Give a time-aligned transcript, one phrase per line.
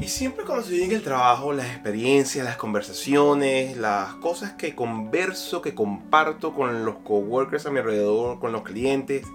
[0.00, 5.62] Y siempre cuando estoy en el trabajo, las experiencias, las conversaciones, las cosas que converso,
[5.62, 9.26] que comparto con los coworkers a mi alrededor, con los clientes,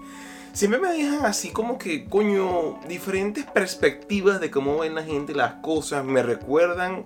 [0.52, 5.54] siempre me dejan así como que, coño, diferentes perspectivas de cómo ven la gente las
[5.54, 7.04] cosas, me recuerdan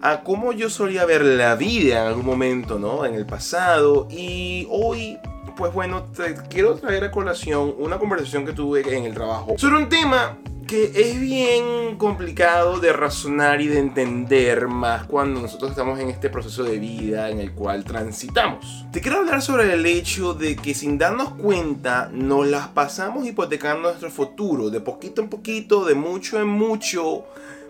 [0.00, 3.04] a cómo yo solía ver la vida en algún momento, ¿no?
[3.04, 5.18] En el pasado y hoy
[5.56, 9.82] pues bueno, te quiero traer a colación una conversación que tuve en el trabajo sobre
[9.82, 10.38] un tema
[10.68, 16.28] que es bien complicado de razonar y de entender más cuando nosotros estamos en este
[16.28, 18.84] proceso de vida en el cual transitamos.
[18.92, 23.88] Te quiero hablar sobre el hecho de que sin darnos cuenta nos las pasamos hipotecando
[23.88, 27.24] nuestro futuro, de poquito en poquito, de mucho en mucho,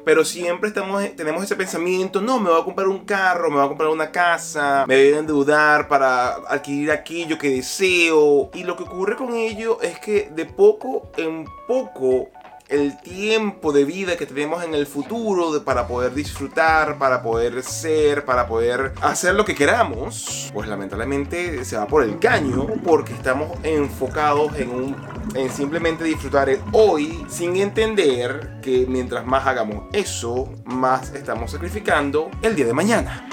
[0.05, 3.65] pero siempre estamos, tenemos ese pensamiento, no, me voy a comprar un carro, me voy
[3.67, 8.51] a comprar una casa, me voy a endeudar para adquirir aquello que deseo.
[8.55, 12.31] Y lo que ocurre con ello es que de poco en poco
[12.69, 18.25] el tiempo de vida que tenemos en el futuro para poder disfrutar, para poder ser,
[18.25, 23.59] para poder hacer lo que queramos, pues lamentablemente se va por el caño porque estamos
[23.63, 30.51] enfocados en un en simplemente disfrutar el hoy sin entender que mientras más hagamos eso,
[30.65, 33.29] más estamos sacrificando el día de mañana.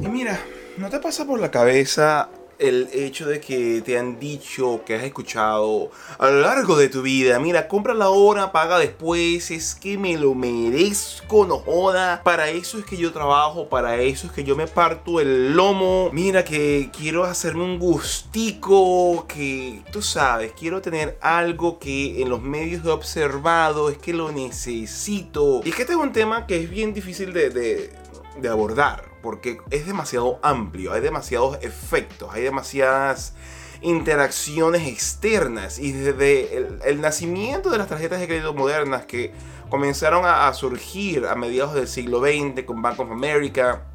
[0.00, 0.38] Y mira,
[0.76, 5.04] ¿no te pasa por la cabeza el hecho de que te han dicho, que has
[5.04, 9.98] escuchado a lo largo de tu vida, mira, compra la hora, paga después, es que
[9.98, 14.44] me lo merezco, no joda, para eso es que yo trabajo, para eso es que
[14.44, 20.80] yo me parto el lomo, mira que quiero hacerme un gustico, que tú sabes, quiero
[20.80, 25.60] tener algo que en los medios he observado, es que lo necesito.
[25.64, 27.92] Y es que este es un tema que es bien difícil de, de,
[28.40, 33.32] de abordar porque es demasiado amplio, hay demasiados efectos, hay demasiadas
[33.80, 39.32] interacciones externas y desde el, nacimiento de las tarjetas de crédito modernas que
[39.70, 43.86] comenzaron a, surgir a mediados del siglo XX con Bank of America,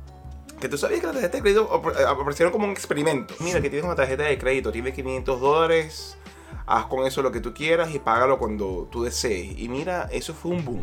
[0.60, 3.36] que tú sabías que las tarjetas de crédito eh, aparecieron como un experimento.
[3.40, 6.18] Mira, que tienes una tarjeta de crédito, tienes 500 dólares,
[6.66, 9.60] haz con eso lo que tú quieras y págalo cuando tú desees.
[9.60, 10.82] Y mira, eso fue un boom.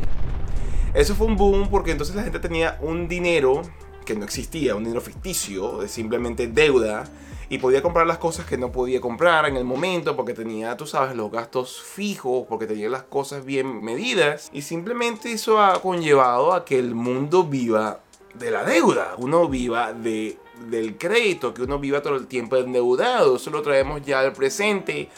[0.94, 3.62] Eso fue un boom porque entonces la gente tenía un dinero
[4.06, 7.04] que no existía, un dinero ficticio, simplemente deuda,
[7.50, 10.86] y podía comprar las cosas que no podía comprar en el momento porque tenía, tú
[10.86, 16.54] sabes, los gastos fijos, porque tenía las cosas bien medidas, y simplemente eso ha conllevado
[16.54, 18.00] a que el mundo viva
[18.34, 23.36] de la deuda, uno viva de del crédito, que uno viva todo el tiempo endeudado.
[23.36, 25.08] Eso lo traemos ya al presente.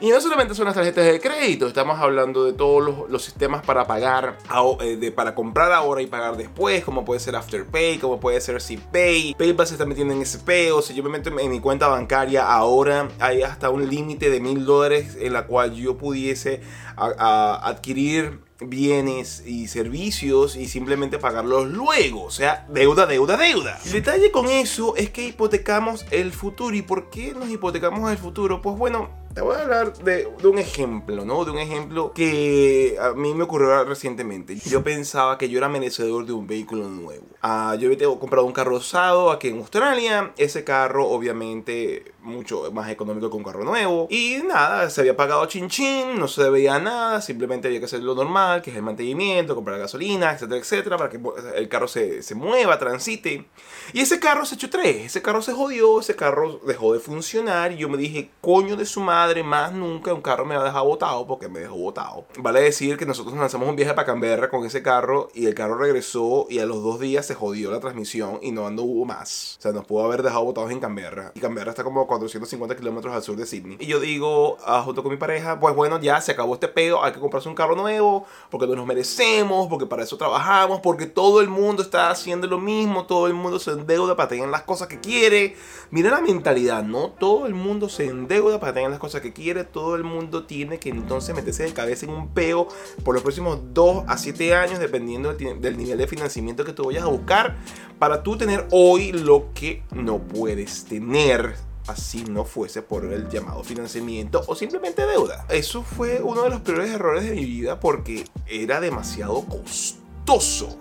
[0.00, 3.86] Y no solamente son las tarjetas de crédito, estamos hablando de todos los, sistemas para
[3.86, 4.38] pagar,
[4.80, 9.34] eh, para comprar ahora y pagar después, como puede ser Afterpay, como puede ser CPay.
[9.38, 10.82] PayPal se está metiendo en ese peo.
[10.82, 14.64] Si yo me meto en mi cuenta bancaria ahora, hay hasta un límite de mil
[14.64, 16.62] dólares en la cual yo pudiese
[16.96, 22.24] adquirir bienes y servicios y simplemente pagarlos luego.
[22.24, 23.78] O sea, deuda, deuda, deuda.
[23.84, 26.74] El detalle con eso es que hipotecamos el futuro.
[26.74, 28.60] ¿Y por qué nos hipotecamos el futuro?
[28.60, 31.44] Pues bueno, te voy a hablar de, un ejemplo, ¿no?
[31.44, 34.56] De un ejemplo que a mí me ocurrió recientemente.
[34.56, 37.24] Yo pensaba que yo era merecedor de un vehículo nuevo.
[37.40, 40.32] Ah, yo había comprado un carro usado aquí en Australia.
[40.38, 44.06] Ese carro, obviamente, mucho más económico que un carro nuevo.
[44.10, 47.20] Y nada, se había pagado chin chin, no se veía nada.
[47.20, 51.10] Simplemente había que hacer lo normal, que es el mantenimiento, comprar gasolina, etcétera, etcétera, para
[51.10, 51.20] que
[51.56, 53.46] el carro se, se mueva, transite.
[53.92, 55.06] Y ese carro se echó tres.
[55.06, 57.72] Ese carro se jodió, ese carro dejó de funcionar.
[57.72, 60.66] Y yo me dije, coño de su madre más nunca un carro me va a
[60.66, 62.26] dejar botado porque me dejó botado.
[62.38, 65.76] Vale decir que nosotros lanzamos un viaje para Canberra con ese carro y el carro
[65.76, 69.56] regresó y a los dos días se jodió la transmisión y no hubo más.
[69.58, 71.32] O sea, nos pudo haber dejado botados en Canberra.
[71.34, 73.76] Y Canberra está como 450 kilómetros al sur de Sydney.
[73.80, 77.02] Y yo digo, ah, junto con mi pareja, pues bueno, ya se acabó este pedo,
[77.02, 81.40] hay que comprarse un carro nuevo porque nos merecemos, porque para eso trabajamos, porque todo
[81.40, 84.88] el mundo está haciendo lo mismo, todo el mundo se endeuda para tener las cosas
[84.88, 85.56] que quiere.
[85.90, 87.10] Mira la mentalidad, ¿no?
[87.10, 90.78] Todo el mundo se endeuda para tener las cosas que quiere, todo el mundo tiene
[90.78, 92.68] que entonces meterse de cabeza en un peo
[93.04, 97.04] por los próximos 2 a 7 años, dependiendo del, nivel de financiamiento que tú vayas
[97.04, 97.56] a buscar,
[97.98, 103.64] para tú tener hoy lo que no puedes tener así no fuese por el llamado
[103.64, 105.46] financiamiento o simplemente deuda.
[105.48, 110.78] Eso fue uno de los peores errores de mi vida porque era demasiado costoso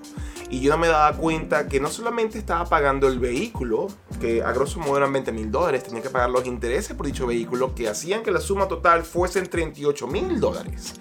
[0.50, 3.88] y yo no me daba cuenta que no solamente estaba pagando el vehículo,
[4.22, 7.28] que a grosso modo eran 20 mil dólares, tenía que pagar los intereses por dicho
[7.28, 10.94] vehículo que hacían que la suma total fuese en 38 mil dólares.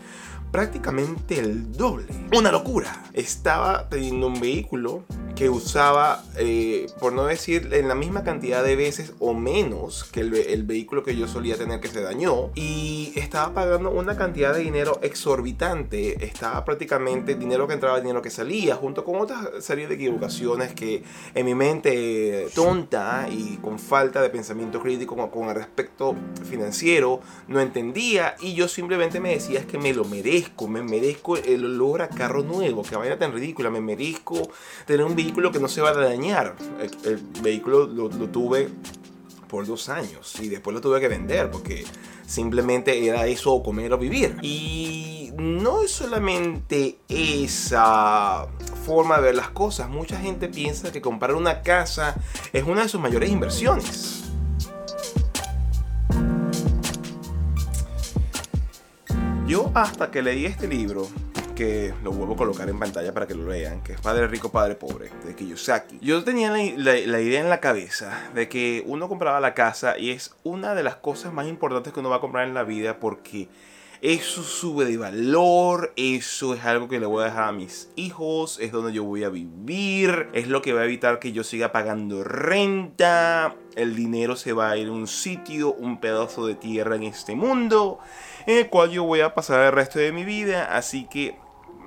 [0.51, 2.07] Prácticamente el doble.
[2.37, 3.05] Una locura.
[3.13, 5.05] Estaba teniendo un vehículo
[5.37, 10.21] que usaba, eh, por no decir en la misma cantidad de veces o menos que
[10.21, 12.51] el, vehículo que yo solía tener que se dañó.
[12.55, 16.25] Y estaba pagando una cantidad de dinero exorbitante.
[16.25, 21.03] Estaba prácticamente dinero que entraba, dinero que salía, junto con otra serie de equivocaciones que
[21.35, 26.15] en mi mente tonta y con falta de pensamiento crítico con, con el respecto
[26.49, 28.37] financiero no entendía.
[28.41, 30.36] Y yo simplemente me decía es que me lo merezco,
[30.69, 34.49] me merezco el olor a carro nuevo, que vaya tan ridícula, me merezco
[34.87, 36.57] tener un vehículo que no se va a dañar.
[37.05, 38.69] El, vehículo lo, tuve
[39.49, 41.85] por dos años y después lo tuve que vender porque
[42.27, 44.37] simplemente era eso o comer o vivir.
[44.43, 48.49] Y no es solamente esa
[48.85, 49.89] forma de ver las cosas.
[49.89, 52.17] Mucha gente piensa que comprar una casa
[52.53, 54.26] es una de sus mayores inversiones.
[59.47, 61.07] Yo hasta que leí este libro
[61.55, 64.51] que lo vuelvo a colocar en pantalla para que lo vean, que es Padre Rico,
[64.51, 66.01] Padre Pobre, de Kiyosaki.
[66.03, 70.35] Yo tenía la, idea en la cabeza de que uno compraba la casa y es
[70.43, 73.49] una de las cosas más importantes que uno va a comprar en la vida porque
[74.03, 78.59] eso sube de valor, eso es algo que le voy a dejar a mis hijos,
[78.61, 81.71] es donde yo voy a vivir, es lo que va a evitar que yo siga
[81.71, 86.97] pagando renta, el dinero se va a ir a un sitio, un pedazo de tierra
[86.97, 88.01] en este mundo,
[88.47, 91.39] en el cual yo voy a pasar el resto de mi vida, así que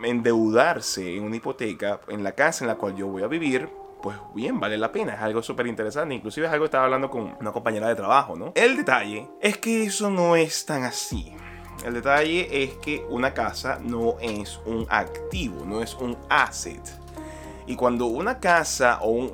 [0.03, 3.69] endeudarse en una hipoteca en la casa en la cual yo voy a vivir,
[4.01, 7.09] pues bien, vale la pena, es algo súper interesante, inclusive es algo que estaba hablando
[7.09, 8.53] con una compañera de trabajo, ¿no?
[8.55, 11.33] El detalle es que eso no es tan así.
[11.85, 16.81] El detalle es que una casa no es un activo, no es un asset.
[17.67, 19.31] Y cuando una casa o, un,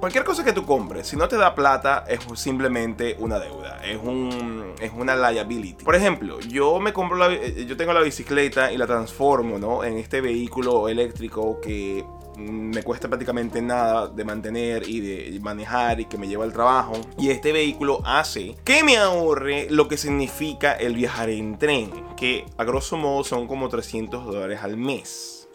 [0.00, 3.98] cualquier cosa que tú compres, si no te da plata, es simplemente una deuda, es,
[4.02, 5.84] un, es una liability.
[5.84, 9.84] Por ejemplo, yo me compro la, yo tengo la bicicleta y la transformo ¿no?
[9.84, 12.04] en este vehículo eléctrico que
[12.40, 16.94] me cuesta prácticamente nada de mantener y de manejar y que me lleva al trabajo.
[17.18, 22.46] Y este vehículo hace que me ahorre lo que significa el viajar en tren, que
[22.56, 25.48] a grosso modo son como 300 dólares al mes.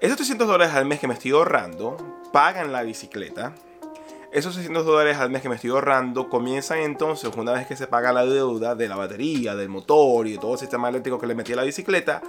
[0.00, 1.96] Esos 300 dólares al mes que me estoy ahorrando
[2.32, 3.54] pagan la bicicleta,
[4.32, 7.86] esos 600 dólares al mes que me estoy ahorrando comienzan entonces, una vez que se
[7.86, 11.26] paga la deuda de la batería, del motor y de todo el sistema eléctrico que
[11.26, 12.20] le metí a la bicicleta,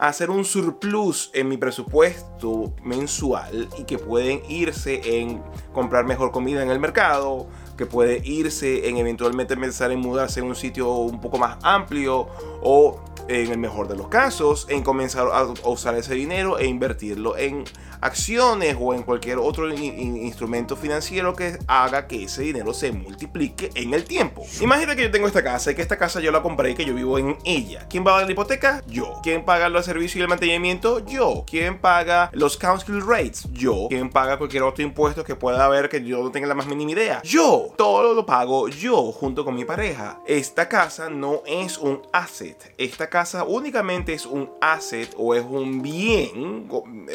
[0.00, 5.40] a hacer un surplus en mi presupuesto mensual y que pueden irse en
[5.72, 7.46] comprar mejor comida en el mercado,
[7.76, 12.26] que puede irse en eventualmente pensar en mudarse en un sitio un poco más amplio
[12.62, 17.36] o en el mejor de los casos en comenzar a usar ese dinero e invertirlo
[17.36, 17.64] en
[18.00, 23.94] acciones o en cualquier otro instrumento financiero que haga que ese dinero se multiplique en
[23.94, 24.44] el tiempo.
[24.60, 26.84] Imagina que yo tengo esta casa y que esta casa yo la compré y que
[26.84, 27.86] yo vivo en ella.
[27.88, 28.82] ¿Quién paga la hipoteca?
[28.86, 29.20] Yo.
[29.22, 30.98] ¿Quién paga los servicios y el mantenimiento?
[31.06, 31.44] Yo.
[31.46, 33.46] ¿Quién paga los council rates?
[33.52, 33.86] Yo.
[33.88, 36.90] ¿Quién paga cualquier otro impuesto que pueda haber que yo no tenga la más mínima
[36.90, 37.22] idea?
[37.22, 37.72] Yo.
[37.76, 40.20] Todo lo pago yo junto con mi pareja.
[40.26, 42.74] Esta casa no es un asset.
[42.78, 46.66] Esta casa únicamente es un asset o es un bien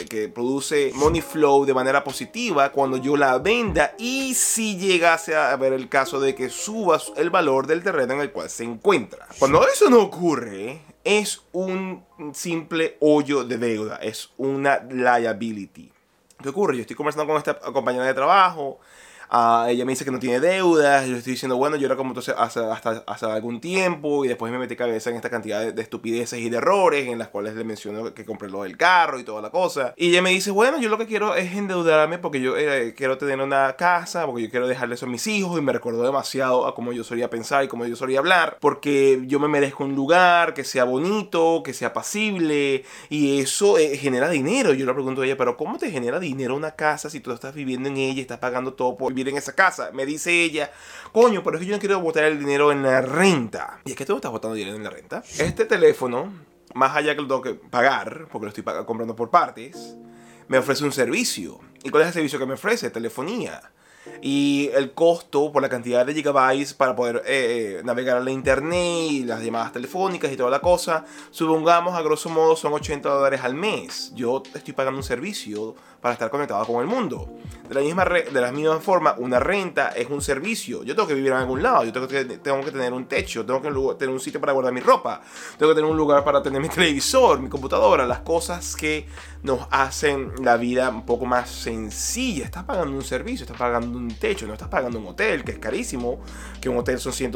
[0.07, 5.51] que produce money flow de manera positiva cuando yo la venda y si llegase a
[5.51, 9.27] haber el caso de que suba el valor del terreno en el cual se encuentra.
[9.39, 15.91] Cuando eso no ocurre, es un simple hoyo de deuda, es una liability.
[16.43, 16.75] ¿Qué ocurre?
[16.75, 18.79] Yo estoy conversando con esta compañera de trabajo,
[19.29, 21.06] Ah, ella me dice que no tiene deudas.
[21.07, 24.24] Yo estoy diciendo, bueno, yo era como entonces hace, hasta hace algún tiempo.
[24.24, 27.27] Y después me metí cabeza en esta cantidad de, estupideces y de errores en las
[27.29, 29.93] cuales le menciono que compré lo del carro y toda la cosa.
[29.98, 33.17] Y ella me dice, bueno, yo lo que quiero es endeudarme porque yo eh, quiero
[33.17, 35.57] tener una casa, porque yo quiero dejarle eso a mis hijos.
[35.60, 38.57] Y me recordó demasiado a cómo yo solía pensar y cómo yo solía hablar.
[38.62, 42.86] Porque yo me merezco un lugar que sea bonito, que sea pasible.
[43.10, 44.74] Y eso eh, genera dinero.
[44.74, 47.53] Yo le pregunto a ella, pero ¿cómo te genera dinero una casa si tú estás
[47.53, 49.91] viviendo en ella y estás pagando todo por en esa casa.
[49.93, 50.71] Me dice ella,
[51.12, 53.79] coño, pero es que yo no quiero botar el dinero en la renta.
[53.86, 55.24] Y es que tú no estás botando dinero en la renta.
[55.39, 56.31] Este teléfono,
[56.74, 59.95] más allá que lo tengo que pagar, porque lo estoy comprando por partes,
[60.47, 61.59] me ofrece un servicio.
[61.83, 62.89] ¿Y cuál es el servicio que me ofrece?
[62.89, 63.62] Telefonía
[64.21, 68.31] y el costo por la cantidad de gigabytes para poder eh, eh, navegar a la
[68.31, 73.07] internet y las llamadas telefónicas y toda la cosa, supongamos a grosso modo son 80
[73.09, 74.11] dólares al mes.
[74.15, 77.27] Yo estoy pagando un servicio para estar conectado con el mundo.
[77.67, 80.83] De la misma, de la misma forma, una renta es un servicio.
[80.83, 83.45] Yo tengo que vivir en algún lado, yo tengo que, tengo que tener un techo,
[83.45, 85.21] tengo que tener un sitio para guardar mi ropa,
[85.57, 89.07] tengo que tener un lugar para tener mi televisor, mi computadora, las cosas que
[89.43, 92.45] nos hacen la vida un poco más sencilla.
[92.45, 95.60] Estás pagando un servicio, estás pagando un techo, no estás pagando un hotel, que es
[95.60, 96.20] carísimo,
[96.62, 97.32] que un hotel son 100,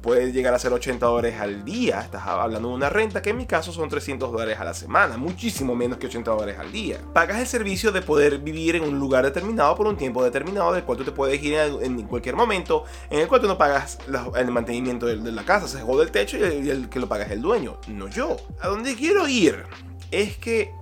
[0.00, 3.36] puede llegar a ser 80 dólares al día, estás hablando de una renta que en
[3.36, 6.98] mi caso son 300 dólares a la semana, muchísimo menos que 80 dólares al día.
[7.12, 10.84] Pagas el servicio de poder vivir en un lugar determinado por un tiempo determinado del
[10.84, 13.98] cual tú te puedes ir en cualquier momento, en el cual tú no pagas
[14.36, 17.32] el mantenimiento de, la casa, se jode el techo y el que lo paga es
[17.32, 18.36] el dueño, no yo.
[18.60, 19.64] A donde quiero ir
[20.10, 20.72] es que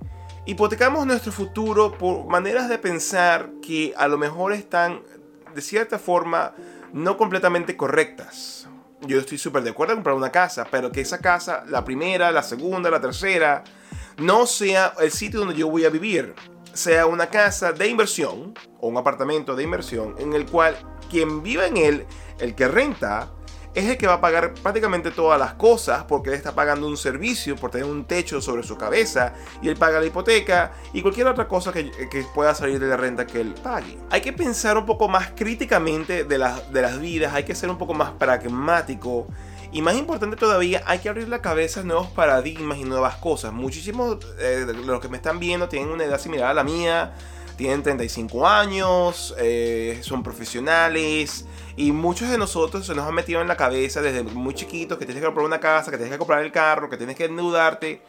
[0.45, 5.01] hipotecamos nuestro futuro por maneras de pensar que a lo mejor están
[5.55, 6.53] de cierta forma
[6.93, 8.67] no completamente correctas.
[9.01, 12.31] Yo estoy súper de acuerdo en comprar una casa, pero que esa casa, la primera,
[12.31, 13.63] la segunda, la tercera,
[14.17, 16.33] no sea el sitio donde yo voy a vivir.
[16.73, 20.75] Sea una casa de inversión o un apartamento de inversión en el cual
[21.09, 22.05] quien viva en él,
[22.39, 23.31] el que renta,
[23.75, 26.95] es el que va a pagar prácticamente todas las cosas porque él está pagando un
[26.97, 31.27] servicio por tener un techo sobre su cabeza y él paga la hipoteca y cualquier
[31.27, 31.85] otra cosa que,
[32.33, 33.97] pueda salir de la renta que él pague.
[34.09, 36.37] Hay que pensar un poco más críticamente de,
[36.71, 39.27] de las vidas, hay que ser un poco más pragmático.
[39.71, 43.51] Y más importante todavía, hay que abrir la cabeza a nuevos paradigmas y nuevas cosas.
[43.51, 47.13] Muchísimos eh, de los que me están viendo tienen una edad similar a la mía
[47.57, 51.45] tienen 35 años, eh, son profesionales
[51.75, 55.05] y muchos de nosotros se nos han metido en la cabeza desde muy chiquitos que
[55.05, 58.01] tienes que comprar una casa, que tienes que comprar el carro, que tienes que endeudarte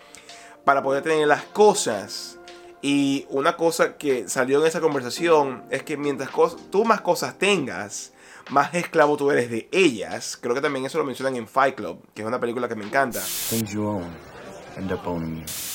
[0.64, 2.38] para poder tener las cosas.
[2.82, 6.30] Y una cosa que salió en esa conversación es que mientras
[6.70, 8.12] tú más cosas tengas,
[8.50, 10.36] más esclavo tú eres de ellas.
[10.40, 12.84] Creo que también eso lo mencionan en Fight Club, que es una película que me
[12.84, 13.20] encanta.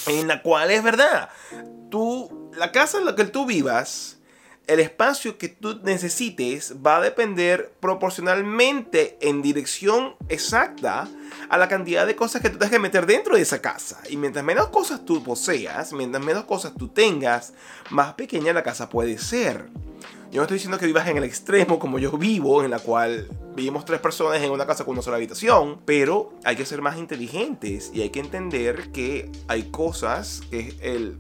[0.07, 1.29] En la cual es verdad.
[1.89, 2.20] Tú,
[2.61, 4.19] la casa en la que tú vivas,
[4.67, 11.09] el espacio que tú necesites va a depender proporcionalmente en dirección exacta
[11.49, 14.03] a la cantidad de cosas que tú tengas que meter dentro de esa casa.
[14.11, 17.53] Y mientras menos cosas tú poseas, mientras menos cosas tú tengas,
[17.89, 19.65] más pequeña la casa puede ser.
[20.29, 23.27] Yo no estoy diciendo que vivas en el extremo como yo vivo, en la cual
[23.55, 26.99] vivimos tres personas en una casa con una sola habitación, pero hay que ser más
[26.99, 31.17] inteligentes y hay que entender que hay cosas que el,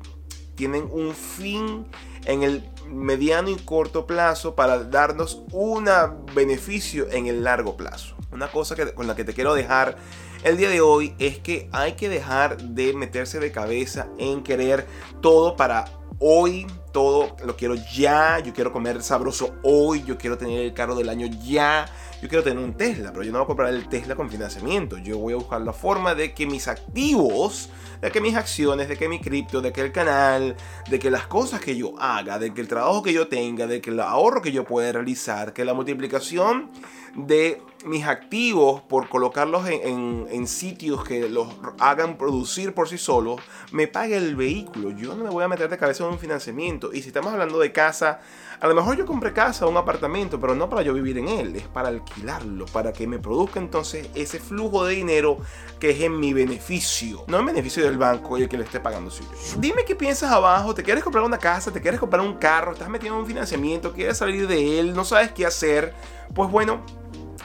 [0.55, 1.85] tienen un fin
[2.25, 5.89] en el mediano y corto plazo para darnos un
[6.35, 8.15] beneficio en el largo plazo.
[8.31, 9.97] Una cosa que, con la que te quiero dejar
[10.43, 14.87] el día de hoy es que hay que dejar de meterse de cabeza en querer
[15.21, 15.85] todo para
[16.19, 16.67] hoy.
[16.91, 21.07] Todo lo quiero ya, yo quiero comer sabroso hoy, yo quiero tener el carro del
[21.07, 21.85] año ya,
[22.21, 24.97] yo quiero tener un Tesla, pero yo no voy a comprar el Tesla con financiamiento,
[24.99, 28.95] yo voy a buscar la forma de que mis activos, de que mis acciones, de
[28.95, 30.55] que mi cripto, de que el canal,
[30.87, 33.81] de que las cosas que yo haga, de que el trabajo que yo tenga, de
[33.81, 36.69] que el ahorro que yo pueda realizar, que la multiplicación
[37.15, 41.47] de mis activos por colocarlos en, sitios que los
[41.79, 43.39] hagan producir por sí solos,
[43.71, 44.91] me pague el vehículo.
[44.91, 46.91] Yo no me voy a meter de cabeza en un financiamiento.
[46.93, 48.19] Y si estamos hablando de casa,
[48.59, 51.27] a lo mejor yo compré casa o un apartamento, pero no para yo vivir en
[51.27, 55.37] él, es para alquilarlo, para que me produzca entonces ese flujo de dinero
[55.79, 58.79] que es en mi beneficio, no en beneficio del banco y el que le esté
[58.79, 59.11] pagando.
[59.57, 62.89] Dime qué piensas abajo, te quieres comprar una casa, te quieres comprar un carro, estás
[62.89, 65.93] metido en un financiamiento, quieres salir de él, no sabes qué hacer.
[66.33, 66.81] Pues bueno,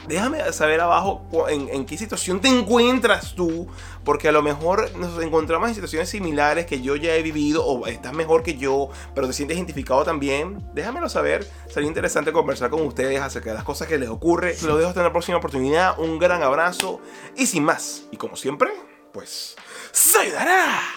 [0.07, 3.67] déjame saber abajo en, qué situación te encuentras tú,
[4.03, 7.87] porque a lo mejor nos encontramos en situaciones similares que yo ya he vivido o
[7.87, 10.63] estás mejor que yo, pero te sientes identificado también.
[10.73, 14.55] Déjamelo saber, sería interesante conversar con ustedes acerca de las cosas que les ocurre.
[14.63, 17.01] Lo dejo hasta la próxima oportunidad, un gran abrazo
[17.35, 18.71] y sin más, y como siempre,
[19.11, 19.55] pues,
[19.91, 20.96] ¡se ayudará!